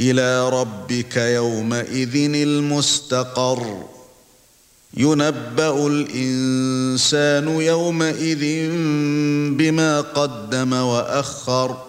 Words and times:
إلى 0.00 0.48
ربك 0.48 1.16
يومئذ 1.16 2.16
المستقر. 2.34 3.84
ينبأ 4.96 5.86
الإنسان 5.86 7.60
يومئذ 7.60 8.70
بما 9.56 10.00
قدم 10.00 10.72
وأخر 10.72 11.82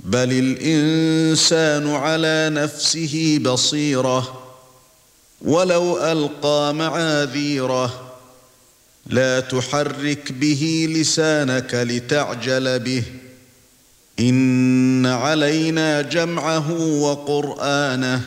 بل 0.00 0.32
الإنسان 0.32 1.90
على 1.90 2.50
نفسه 2.52 3.38
بصيرة. 3.42 4.42
ولو 5.42 5.98
ألقى 5.98 6.74
معاذيره 6.74 8.12
لا 9.06 9.40
تحرك 9.40 10.32
به 10.32 10.88
لسانك 10.90 11.74
لتعجل 11.74 12.78
به. 12.78 13.02
إن 14.20 14.75
علينا 15.16 16.02
جمعه 16.02 16.72
وقرآنه 16.72 18.20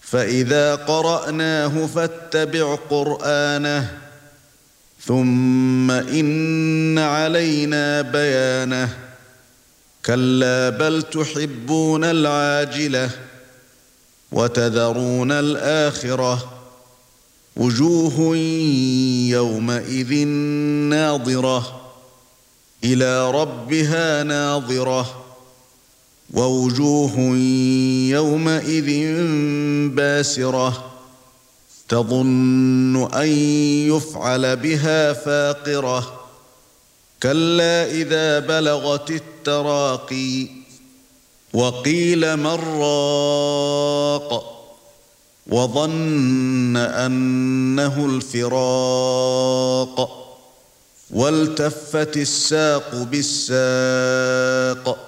فإذا 0.00 0.74
قرأناه 0.74 1.86
فاتبع 1.86 2.74
قرآنه 2.90 3.98
ثم 5.04 5.90
إن 5.90 6.98
علينا 6.98 8.02
بيانه. 8.02 8.98
كلا 10.06 10.68
بل 10.68 11.02
تحبون 11.02 12.04
العاجلة 12.04 13.10
وتذرون 14.32 15.32
الآخرة. 15.32 16.52
وجوه 17.56 18.36
يومئذ 19.30 20.26
ناظرة 20.88 21.80
إلى 22.84 23.30
ربها 23.30 24.22
ناظرة. 24.22 25.27
ووجوه 26.34 27.18
يومئذ 28.10 28.90
باسرة 29.88 30.84
تظن 31.88 33.08
أن 33.14 33.28
يفعل 33.88 34.56
بها 34.56 35.12
فاقرة. 35.12 36.20
كلا 37.22 37.90
إذا 37.90 38.38
بلغت 38.38 39.10
التراقي 39.10 40.46
وقيل 41.52 42.36
من 42.36 42.58
راق 42.80 44.54
وظن 45.46 46.76
أنه 46.76 48.06
الفراق. 48.06 50.18
والتفت 51.10 52.16
الساق 52.16 52.94
بالساق 52.94 55.07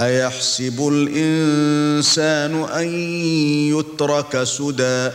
أيحسب 0.00 0.88
الإنسان 0.92 2.62
أن 2.64 2.88
يترك 3.78 4.44
سدى؟ 4.44 5.10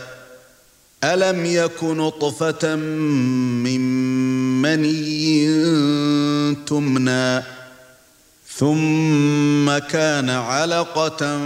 ألم 1.04 1.46
يك 1.46 1.84
نطفة 1.84 2.76
من 2.76 3.80
مني 4.62 5.44
تمنى؟ 6.66 7.42
ثم 8.56 9.78
كان 9.78 10.30
علقة 10.30 11.40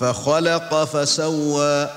فخلق 0.00 0.84
فسوى 0.84 1.90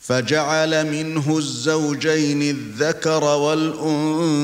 فجعل 0.00 0.86
منه 0.86 1.38
الزوجين 1.38 2.42
الذكر 2.42 3.24
والأنثى. 3.24 4.42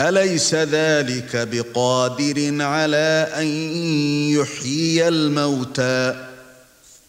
أليس 0.00 0.54
ذلك 0.54 1.36
بقادر 1.36 2.62
على 2.62 3.28
أن 3.36 3.46
يحيي 4.30 5.08
الموتى؟ 5.08 6.27